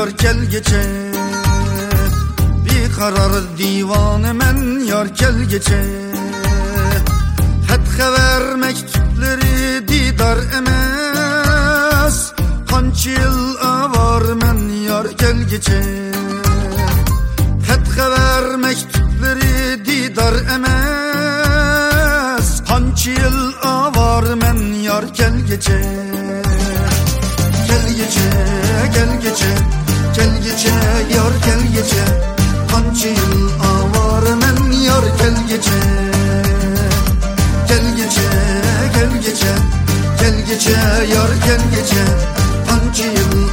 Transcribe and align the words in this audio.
Yar 0.00 0.08
gel 0.08 0.44
gece. 0.50 0.82
Bir 2.64 2.92
karar 2.96 3.32
divanı 3.58 4.34
men 4.34 4.84
yar 4.84 5.06
gel 5.06 5.42
gece. 5.50 5.82
Het 7.68 8.00
haber 8.00 8.56
mektupları 8.56 9.88
didar 9.88 10.38
emez. 10.58 12.32
Kaç 12.70 13.06
yıl 13.06 13.56
avar 13.56 14.22
men 14.22 14.68
yar 14.88 15.06
gel 15.18 15.48
gece. 15.50 15.82
Het 17.68 17.98
haber 17.98 18.56
mektupları 18.56 19.84
didar 19.84 20.34
emez. 20.54 22.48
Kaç 22.68 23.06
yıl 23.06 23.52
avar 23.62 24.24
men 24.34 24.72
yar 24.82 25.02
gel 25.02 25.40
gece. 25.48 25.82
Gel 27.68 27.88
gece, 27.96 28.30
gel 28.94 29.20
gece, 29.22 29.54
gel 30.20 30.42
gece, 30.42 30.68
yar 31.16 31.32
gel 31.44 31.62
gece. 31.74 32.04
Kaç 32.70 33.04
yıl 33.04 33.50
avar 33.60 34.22
men 34.22 34.72
yar 34.72 35.04
gel 35.18 35.36
gece. 35.48 35.80
Gel 37.68 37.96
gece, 37.96 38.28
gel 38.94 39.22
gece, 39.22 39.52
gel 40.20 40.46
gece, 40.48 40.70
yar 41.14 41.30
gel 41.46 41.62
gece. 41.74 42.04
Kaç 42.68 42.98
yıl 43.00 43.48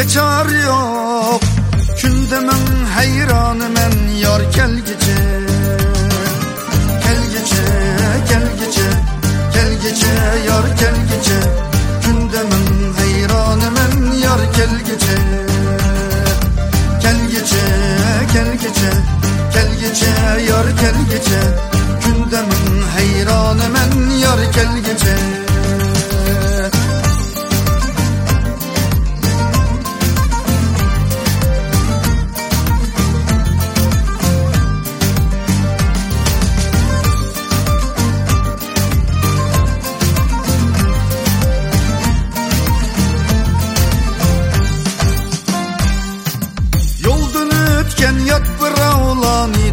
minin 0.00 0.08
de 0.08 0.08
çar 0.08 0.46
yok. 0.46 1.40
Künde 1.96 2.40
men 2.40 2.84
hayranı 2.94 3.68
men 3.68 4.14
yar 4.22 4.40
gel 4.56 4.76
gece. 4.76 5.16
Gel 7.04 7.22
gece, 7.32 7.62
gel 8.28 8.48
gece, 8.60 8.90
gel 9.54 9.72
gece, 9.82 10.06
yar 10.48 10.64
gel 10.80 10.96
gece. 11.10 11.40
Gündemin 12.06 12.94
hayranı 12.94 13.70
men 13.70 14.12
yar 14.12 14.40
gel 14.56 14.78
gece. 14.86 15.16
Gel 17.02 17.30
gece, 17.30 17.56
gel 18.32 18.52
gece, 18.52 18.90
gel 19.54 19.70
gece, 19.80 20.42
yar 20.52 20.64
gel 20.64 20.94
gece 21.10 21.79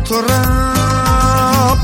torap 0.07 1.77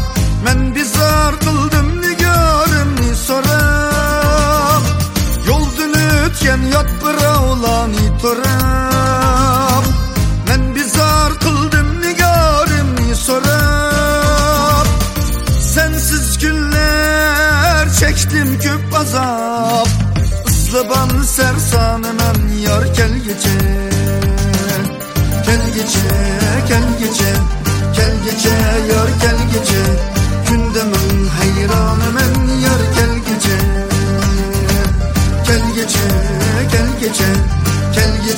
Men 0.43 0.75
bizar 0.75 1.39
kıldım 1.39 2.01
nigarımni 2.01 3.15
sorap. 3.15 4.83
Yoldan 5.47 5.93
ötken 6.25 6.61
yat 6.73 6.89
biravlani 7.01 8.17
torap 8.21 9.85
Men 10.47 10.75
bizar 10.75 11.39
kıldım 11.39 12.01
nigarımni 12.01 13.15
sorap. 13.15 14.87
Sensiz 15.61 16.37
günler 16.37 17.93
çektim 17.99 18.59
köp 18.59 18.99
azap. 18.99 19.87
Islıban 20.47 21.21
sersanı 21.23 22.12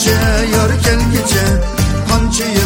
gece, 0.05 0.17
yar 0.57 0.69
gel 0.69 0.99
gece 1.11 1.45
yıl 2.43 2.64